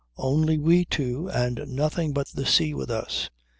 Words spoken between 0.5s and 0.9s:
we